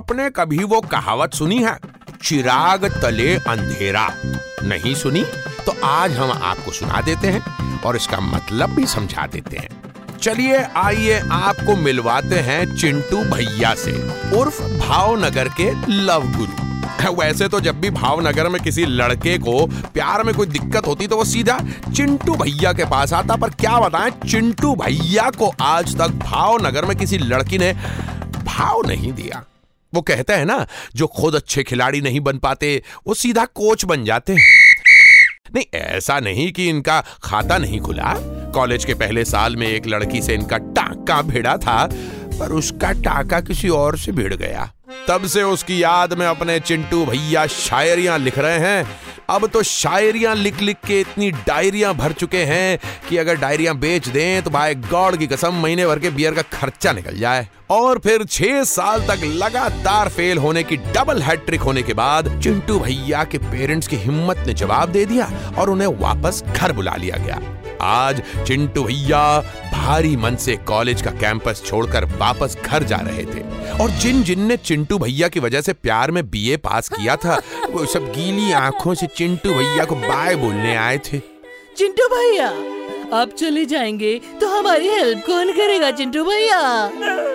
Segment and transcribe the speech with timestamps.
[0.00, 1.78] आपने कभी वो कहावत सुनी है?
[2.22, 4.14] चिराग तले अंधेरा।
[4.62, 5.22] नहीं सुनी?
[5.66, 9.68] तो आज हम आपको सुना देते हैं और इसका मतलब भी समझा देते हैं।
[10.22, 13.92] चलिए, आइए आपको मिलवाते हैं चिंटू भैया से,
[14.36, 20.22] उर्फ़ भावनगर के लव गुरु। वैसे तो जब भी भावनगर में किसी लड़के को प्यार
[20.22, 21.60] में कोई दिक्कत होती तो वो सीधा
[21.96, 26.96] चिंटू भैया के पास आता। पर क्या बताएँ, चिंटू भैया को आज तक भावनगर में
[26.96, 27.72] किसी लड़की ने
[28.44, 29.44] भाव नहीं दिया।
[29.94, 34.04] वो कहते हैं ना, जो खुद अच्छे खिलाड़ी नहीं बन पाते, वो सीधा कोच बन
[34.04, 34.74] जाते हैं।
[35.54, 38.14] नहीं, ऐसा नहीं कि इनका खाता नहीं खुला।
[38.54, 41.88] कॉलेज के पहले साल में एक लड़की से इनका टाका भिड़ा था,
[42.38, 44.72] पर उसका टाका किसी और से भिड़ गया।
[45.08, 50.34] तब से उसकी याद में अपने चिंटू भैया शायरियाँ लिख रहे हैं। अब तो शायरियाँ
[50.34, 52.78] लिख लिख के इतनी डायरियाँ भर चुके हैं
[53.08, 56.42] कि अगर डायरियाँ बेच दें तो भाई गॉड की कसम महीने भर के बियर का
[56.52, 61.82] खर्चा निकल जाए। और फिर छह साल तक लगातार फेल होने की डबल हैट्रिक होने
[61.82, 66.42] के बाद चिंटू भैया के पेरेंट्स की हिम्मत ने जवाब दे दिया और उन्हें वापस
[66.56, 67.40] घर बुला लिया गया।
[67.80, 69.22] आज चिंटू भैया
[69.72, 73.42] भारी मन से कॉलेज का कैंपस छोड़कर वापस घर जा रहे थे।
[73.78, 77.40] और जिन जिन ने चिंटू भैया की वजह से प्यार में बीए पास किया था
[77.70, 81.18] वो सब गीली आँखों से चिंटू भैया को बाय बोलने आए थे।
[81.76, 82.48] चिंटू भैया
[83.12, 86.60] आप चले जाएँगे तो हमारी हेल्प कौन करेगा चिंटू भैया?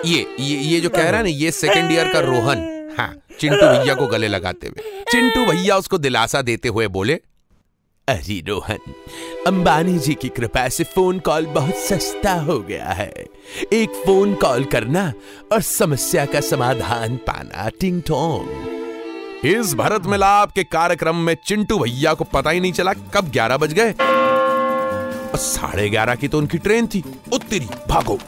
[0.06, 2.64] ये ये ये जो कह रहा है ना ये सेकंड ईयर का रोहन।
[2.98, 7.20] हाँ चिंटू भैया को गले लगाते हुए। चिंटू भैया उसको दिलासा देते हुए बोले
[8.08, 8.92] अरे रोहन,
[9.46, 13.08] अंबानी जी की कृपा से फ़ोन कॉल बहुत सस्ता हो गया है।
[13.72, 15.02] एक फ़ोन कॉल करना
[15.52, 22.14] और समस्या का समाधान पाना, टिंग टोंग। इस भरत मिलाप के कार्यक्रम में चिंटू भैया
[22.14, 26.58] को पता ही नहीं चला कब ग्यारह बज गए। और साढ़े ग्यारह की तो उनकी
[26.58, 27.02] ट्रेन थी,
[27.32, 28.18] उत्तरी, भागो।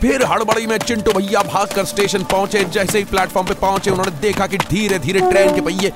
[0.00, 4.46] फिर हड़बड़ी में चिंटू भैया भागकर स्टेशन पहुँचे, जैसे ही प्लेटफॉर्म पे पहुँचे, उन्होंने देखा
[4.46, 5.92] कि धीरे धीरे ट्रेन के पहिए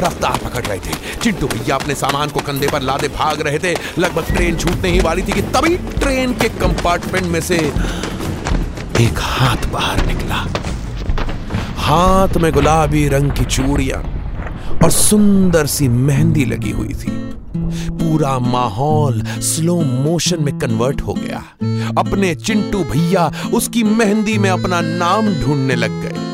[0.00, 3.74] रफ्तार पकड़ रहे थे। चिंटू भैया अपने सामान को कंधे पर लादे भाग रहे थे।
[3.98, 7.56] लगभग ट्रेन छूटने ही वाली थी कि तभी ट्रेन के कंपार्टमेंट में से
[9.00, 10.46] एक हाथ बाहर निकला।
[11.76, 14.02] हाथ में गुलाबी रंग की चूड़ियाँ
[14.84, 17.10] और सुंदर सी मेहंदी लगी हुई थी।
[17.90, 21.42] पूरा माहौल स्लो मोशन में कन्वर्ट हो गया।
[21.98, 26.27] अपने चिंटू भैया उसकी मेहंदी में अपना नाम ढूँढने लग गए।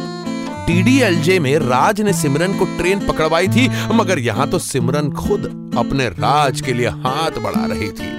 [0.67, 6.09] डीडीएलजे में राज ने सिमरन को ट्रेन पकड़वाई थी मगर यहाँ तो सिमरन खुद अपने
[6.09, 8.13] राज के लिए हाथ बढ़ा रही थी।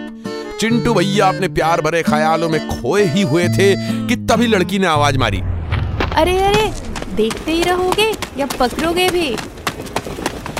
[0.59, 3.73] चिंटू भैया अपने प्यार भरे ख्यालों में खोए ही हुए थे
[4.07, 5.41] कि तभी लड़की ने आवाज़ मारी।
[6.15, 6.71] अरे अरे
[7.15, 9.27] देखते ही रहोगे या पकड़ोगे भी?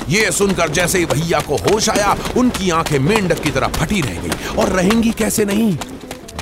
[0.10, 4.20] ये सुनकर जैसे ही भैया को होश आया उनकी आँखें मेंढक की तरह फटी रह
[4.22, 5.72] गई। और रहेंगी कैसे नहीं?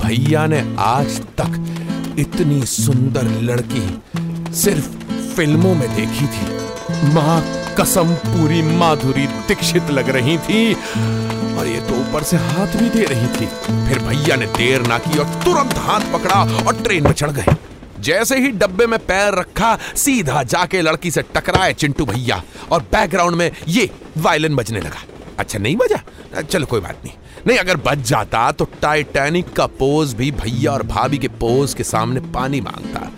[0.02, 5.03] भैया ने आज तक इतनी सुंदर लड़की सिर्फ़
[5.36, 7.42] फ़िल्मों में देखी थी। माँ
[7.78, 13.04] कसम पूरी माधुरी दीक्षित लग रही थी और ये तो ऊपर से हाथ भी दे
[13.04, 13.46] रही थी।
[13.88, 17.54] फिर भैया ने देर ना की और तुरंत हाथ पकड़ा और ट्रेन में चढ़ गए।
[18.00, 22.42] जैसे ही डब्बे में पैर रखा, सीधा जाके लड़की से टकराए चिंटू भैया
[22.72, 25.02] और बैकग्राउंड में ये वायलिन बजने लगा।
[25.38, 26.00] अच्छा नहीं बजा?
[26.42, 27.14] चलो, कोई बात नहीं।
[27.46, 31.84] नहीं, अगर बच जाता तो टाइटैनिक का पोज भी भैया और भाभी के पोज के
[31.84, 33.10] सामने पानी माँगता।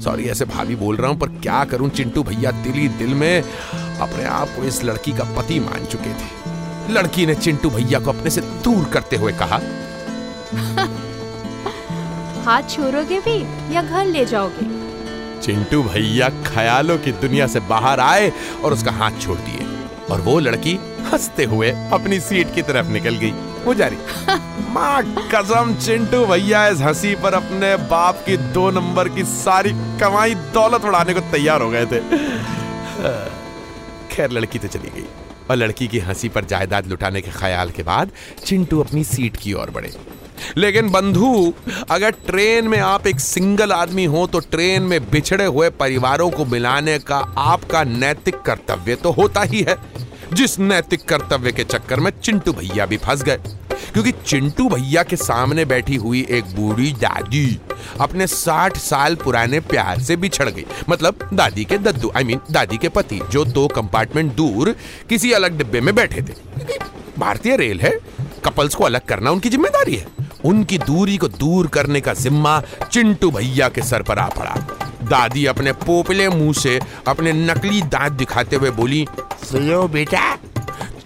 [0.00, 1.88] सॉरी ऐसे भाभी बोल रहा हूँ पर क्या करूँ?
[1.88, 3.42] चिंटू भैया दिली दिल में
[4.00, 8.10] अपने आप को इस लड़की का पति मान चुके थे। लड़की ने चिंटू भैया को
[8.10, 9.60] अपने से दूर करते हुए कहा
[12.44, 13.40] हाथ छोड़ोगे भी
[13.74, 14.66] या घर ले जाओगे?
[15.40, 18.32] चिंटू भैया ख्यालों की दुनिया से बाहर आए
[18.64, 19.66] और उसका हाथ छोड़ दिए।
[20.10, 20.78] और वो लड़की
[21.12, 23.32] हँसते हुए अपनी सीट की तरफ़ निकल गई।
[23.68, 23.96] पुजारी।
[24.72, 25.02] माँ
[25.34, 29.70] कसम चिंटू भैया इस हँसी पर अपने बाप की दो नंबर की सारी
[30.00, 32.00] कमाई दौलत उड़ाने को तैयार हो गए थे।
[34.08, 35.04] खैर, लड़की तो चली गई।
[35.50, 38.10] और लड़की की हँसी पर जायदाद लुटाने के ख्याल के बाद
[38.44, 39.92] चिंटू अपनी सीट की ओर बढ़े।
[40.56, 41.52] लेकिन बंधु,
[41.90, 46.44] अगर ट्रेन में आप एक सिंगल आदमी हो तो ट्रेन में बिछड़े हुए परिवारों को
[46.46, 49.76] मिलाने का आपका नैतिक कर्तव्य तो होता ही है।
[50.32, 53.38] जिस नैतिक कर्तव्य के चक्कर में चिंटू भैया भी फंस गए।
[53.92, 57.60] क्योंकि चिंटू भैया के सामने बैठी हुई एक बूढ़ी दादी
[58.00, 62.38] अपने साठ साल पुराने प्यार से बिछड़ गई। मतलब दादी के दद्दू आई I मीन
[62.38, 64.74] mean, दादी के पति जो दो कंपार्टमेंट दूर
[65.08, 66.34] किसी अलग डिब्बे में बैठे थे।
[67.18, 67.98] भारतीय रेल है
[68.44, 70.06] कपल्स को अलग करना उनकी ज़िम्मेदारी है।
[70.44, 74.54] उनकी दूरी को दूर करने का जिम्मा चिंटू भैया के सर पर आ पड़ा।
[75.02, 79.06] दादी अपने पोपले मुँह से अपने नकली दांत दिखाते हुए बोली,
[79.44, 80.34] सुनो बेटा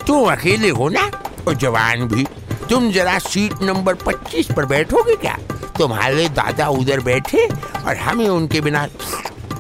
[0.07, 1.11] तुम अकेले हो ना?
[1.49, 2.27] और जवान भी।
[2.69, 5.37] तुम जरा सीट नंबर 25 पर बैठोगे क्या?
[5.79, 7.47] तुम्हारे दादा उधर बैठे
[7.87, 8.87] और हमें उनके बिना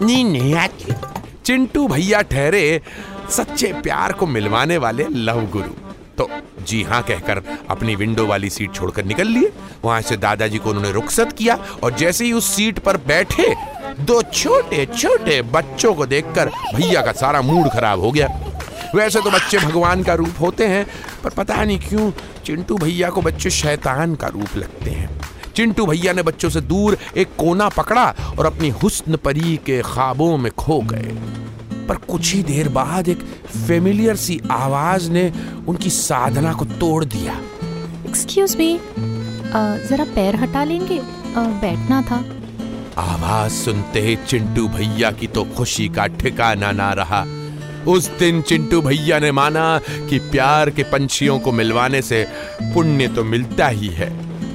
[0.02, 0.94] नींद नहीं आती।
[1.44, 2.80] चिंटू भैया ठहरे
[3.30, 5.70] सच्चे प्यार को मिलवाने वाले लव गुरु।
[6.18, 6.28] तो
[6.62, 9.52] जी हाँ कहकर अपनी विंडो वाली सीट छोड़कर निकल लिए।
[9.84, 13.54] वहाँ से दादाजी को उन्होंने रुखसत किया और जैसे ही उस सीट पर बैठे
[14.00, 18.28] दो छोटे छोटे बच्चों को देखकर भैया का सारा मूड खराब हो गया।
[18.94, 20.86] वैसे तो बच्चे भगवान का रूप होते हैं
[21.24, 22.10] पर पता नहीं क्यों
[22.44, 25.20] चिंटू भैया को बच्चे शैतान का रूप लगते हैं।
[25.56, 28.04] चिंटू भैया ने बच्चों से दूर एक कोना पकड़ा
[28.38, 31.16] और अपनी हुस्न परी के ख्वाबों में खो गए।
[31.88, 35.32] पर कुछ ही देर बाद एक फेमिलियर सी आवाज़ ने
[35.68, 37.40] उनकी साधना को तोड़ दिया।
[38.08, 38.78] एक्सक्यूज मी
[39.88, 40.98] जरा पैर हटा लेंगे?
[41.36, 42.24] आ, बैठना था।
[42.98, 47.24] आवाज़ सुनते ही चिंटू भैया की तो खुशी का ठिकाना ना रहा।
[47.88, 49.80] उस दिन चिंटू भैया ने माना
[50.10, 52.26] कि प्यार के पंछियों को मिलवाने से
[52.62, 54.08] पुण्य तो मिलता ही है।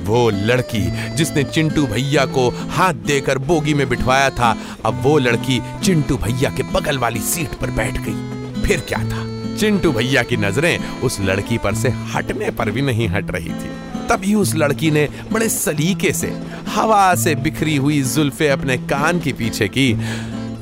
[0.03, 4.55] वो लड़की जिसने चिंटू भैया को हाथ देकर बोगी में बिठवाया था,
[4.85, 9.25] अब वो लड़की चिंटू भैया के बगल वाली सीट पर बैठ गई। फिर क्या था?
[9.57, 13.69] चिंटू भैया की नज़रें उस लड़की पर से हटने पर भी नहीं हट रही थी।
[14.09, 19.33] तभी उस लड़की ने बड़े सलीके से, हवा से बिखरी हुई जुल्फे अपने कान के
[19.33, 19.93] पीछे की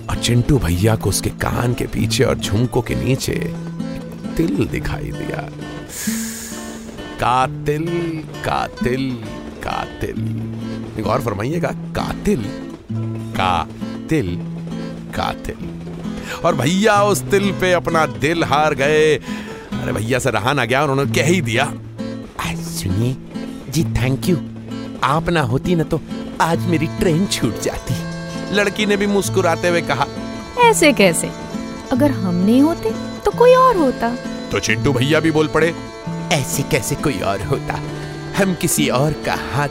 [0.09, 3.53] और चिंटू भैया को उसके कान के पीछे और झुमकों के नीचे
[4.37, 5.49] तिल दिखाई दिया।
[7.19, 7.85] कातिल
[8.45, 9.11] कातिल
[9.67, 10.19] कातिल।
[10.99, 12.45] एक और फरमाइएगा, कातिल
[13.37, 14.37] कातिल
[15.15, 15.69] कातिल।
[16.45, 20.83] और भैया उस तिल पे अपना दिल हार गए। अरे भैया से रहा ना गया,
[20.83, 21.73] उन्होंने कह ही दिया।
[22.55, 23.17] सुनिए
[23.75, 24.37] जी थैंक यू
[25.03, 25.99] आप ना होती ना तो
[26.41, 27.95] आज मेरी ट्रेन छूट जाती।
[28.55, 30.05] लड़की ने भी मुस्कुराते हुए कहा
[30.59, 31.29] ऐसे कैसे?
[31.91, 32.91] अगर हम नहीं होते
[33.25, 34.09] तो कोई और होता।
[34.51, 35.73] तो चिंटू भैया भी बोल पड़े
[36.33, 37.79] ऐसे कैसे कोई और होता?
[38.37, 39.69] हम किसी और का हाथ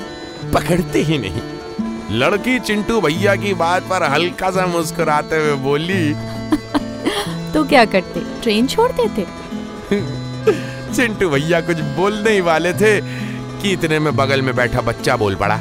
[0.54, 6.14] पकड़ते ही नहीं। लड़की चिंटू भैया की बात पर हल्का सा मुस्कुराते हुए बोली
[7.54, 8.20] तो क्या करते?
[8.42, 9.26] ट्रेन छोड़ देते?
[10.94, 13.00] चिंटू भैया कुछ बोलने ही वाले थे।
[13.64, 15.54] कि इतने में बगल में बैठा बच्चा बोल पड़ा?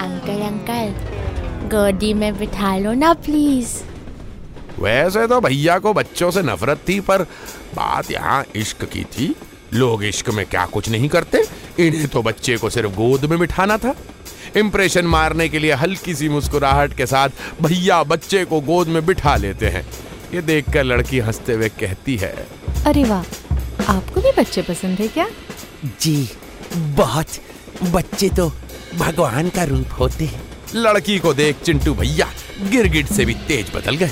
[0.00, 3.72] अंकल अंकल गोदी में बिठा लो ना प्लीज़
[4.78, 7.22] वैसे तो भैया को बच्चों से नफरत थी पर
[7.74, 9.34] बात यहाँ इश्क की थी।
[9.74, 11.42] लोग इश्क में क्या कुछ नहीं करते?
[11.78, 13.94] इन्हें तो बच्चे को सिर्फ़ गोद में बिठाना था।
[14.56, 19.34] इम्प्रेशन मारने के लिए हल्की सी मुस्कुराहट के साथ भैया बच्चे को गोद में बिठा
[19.36, 19.86] लेते हैं।
[20.34, 22.34] ये देखकर लड़की हँसते हुए कहती है
[22.86, 23.22] अरे वाह
[23.92, 25.26] आपको भी बच्चे पसंद है क्या?
[26.00, 26.16] जी।
[26.76, 27.26] बहुत
[27.92, 28.48] बच्चे तो
[28.94, 30.42] भगवान का रूप होते हैं।
[30.74, 32.28] लड़की को देख चिंटू भैया
[32.70, 34.10] गिरगिट से भी तेज बदल गए।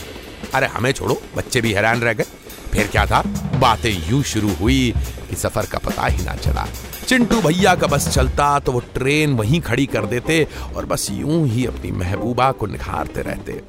[0.55, 2.25] अरे हमें छोड़ो, बच्चे भी हैरान रह गए।
[2.73, 3.23] फिर क्या था?
[3.61, 4.95] बातें यूँ शुरू हुई
[5.31, 6.67] कि सफ़र का पता ही ना चला।
[7.07, 10.47] चिंटू भैया का बस चलता तो वो ट्रेन वहीं खड़ी कर देते
[10.77, 13.61] और बस यूँ ही अपनी महबूबा को निखारते रहते।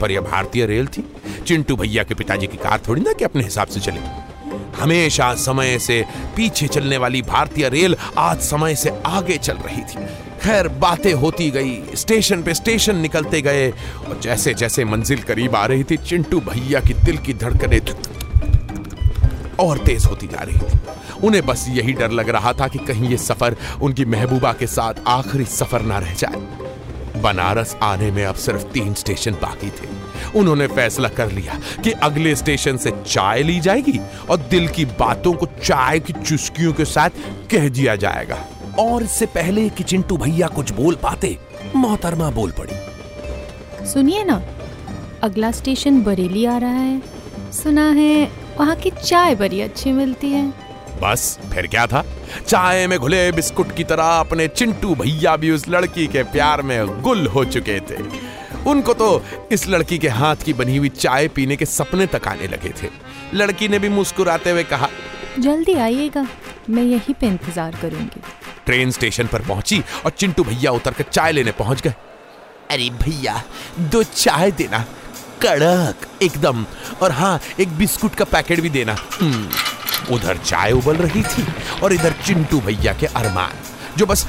[0.00, 1.04] पर यह भारतीय रेल थी।
[1.46, 4.00] चिंटू भैया के पिताजी की कार थोड़ी ना कि अपने हिसाब से चले।
[4.80, 6.04] हमेशा समय से
[6.36, 10.06] पीछे चलने वाली भारतीय रेल आज समय से आगे चल रही थी।
[10.42, 15.64] खैर, बातें होती गई, स्टेशन पे स्टेशन निकलते गए, और जैसे जैसे मंजिल करीब आ
[15.66, 17.80] रही थी, चिंटू भैया की दिल की धड़कनें
[19.60, 20.78] और तेज होती जा रही थी।
[21.26, 24.94] उन्हें बस यही डर लग रहा था कि कहीं ये सफ़र उनकी महबूबा के साथ
[25.06, 26.59] आखिरी सफ़र ना रह जाए।
[27.16, 29.88] बनारस आने में अब सिर्फ़ तीन स्टेशन बाकी थे।
[30.38, 34.00] उन्होंने फैसला कर लिया कि अगले स्टेशन से चाय ली जाएगी
[34.30, 37.10] और दिल की बातों को चाय की चुस्कियों के साथ
[37.50, 38.46] कह दिया जाएगा।
[38.78, 41.38] और इससे पहले कि चिंटू भैया कुछ बोल पाते,
[41.76, 44.42] मोहतरमा बोल पड़ी। सुनिए ना,
[45.22, 47.02] अगला स्टेशन बरेली आ रहा है।
[47.52, 50.69] सुना है, वहाँ की चाय बड़ी अच्छी मिलती है।
[51.00, 52.04] बस फिर क्या था?
[52.46, 57.00] चाय में घुले बिस्कुट की तरह अपने चिंटू भैया भी उस लड़की के प्यार में
[57.02, 58.02] गुल हो चुके थे।
[58.70, 62.46] उनको तो इस लड़की के हाथ की बनी हुई चाय पीने के सपने तक आने
[62.48, 62.88] लगे थे।
[63.34, 64.88] लड़की ने भी मुस्कुराते हुए कहा
[65.38, 66.26] जल्दी आइएगा
[66.70, 68.20] मैं यहीं पे इंतज़ार करूँगी।
[68.66, 71.94] ट्रेन स्टेशन पर पहुँची और चिंटू भैया उतर कर चाय लेने पहुँच गए।
[72.70, 73.42] अरे भैया
[73.92, 74.84] दो चाय देना
[75.42, 76.64] कड़क एकदम
[77.02, 79.48] और हाँ एक बिस्कुट का पैकेट भी देना। हम्म,
[80.10, 81.46] उधर चाय उबल रही थी
[81.82, 83.52] और इधर चिंटू भैया के अरमान
[83.98, 84.26] जो बस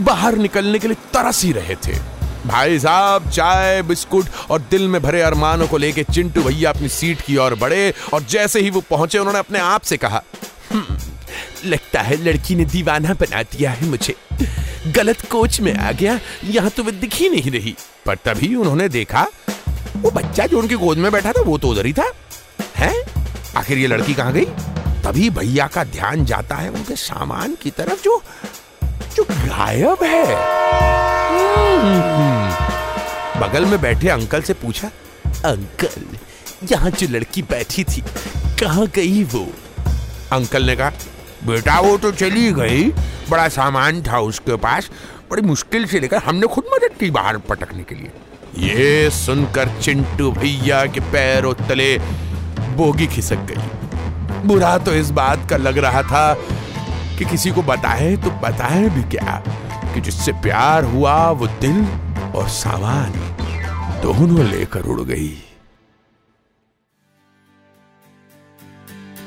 [0.00, 1.98] बाहर निकलने के लिए तरस ही रहे थे।
[2.46, 7.20] भाई साहब चाय बिस्कुट और दिल में भरे अरमानों को लेके चिंटू भैया अपनी सीट
[7.20, 10.22] की ओर बढ़े और जैसे ही वो पहुँचे उन्होंने अपने आप से कहा
[10.72, 10.98] "हम्म,
[11.64, 14.14] लगता है लड़की ने दीवाना बना दिया है मुझे।
[14.86, 17.74] गलत कोच में आ गया यहाँ तो वो दिख ही नहीं रही।
[18.06, 19.26] पर तभी उन्होंने देखा
[19.96, 22.10] वो बच्चा जो उनकी गोद में बैठा था वो तो उधर ही था।
[23.56, 24.46] आखिर ये लड़की कहाँ गई?
[25.04, 28.22] तभी भैया का ध्यान जाता है उनके सामान की तरफ़ जो
[29.16, 30.24] जो गायब है।
[31.80, 34.90] हम्म। बगल में बैठे अंकल से पूछा
[35.44, 36.04] अंकल
[36.72, 38.02] यहाँ जो लड़की बैठी थी
[38.60, 39.46] कहाँ गई वो?
[40.32, 40.92] अंकल ने कहा
[41.46, 42.84] बेटा वो तो चली गई।
[43.30, 44.90] बड़ा सामान था उसके पास।
[45.30, 48.10] बड़ी मुश्किल से लेकर हमने खुद मदद की बाहर पटकने के लिए।
[48.72, 51.98] ये सुनकर चिंटू भैया के पैरों तले
[52.76, 53.79] बोगी खिसक गई।
[54.46, 56.34] बुरा तो इस बात का लग रहा था
[57.18, 59.42] कि किसी को बताए तो बताए भी क्या
[59.94, 61.84] कि जिससे प्यार हुआ वो दिल
[62.36, 63.12] और सामान
[64.02, 65.32] दोनों लेकर उड़ गई।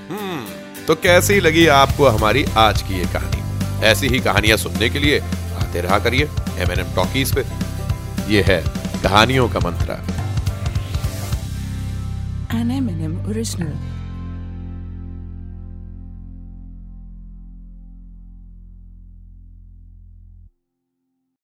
[0.10, 3.42] हम्म तो कैसी लगी आपको हमारी आज की ये कहानी?
[3.86, 5.20] ऐसी ही कहानियाँ सुनने के लिए
[5.60, 7.46] आते रहा करिए एम एन एम टॉकीज पे।
[8.34, 8.64] ये है
[9.04, 9.96] कहानियों का मंत्रा।
[12.54, 13.93] An M&M original.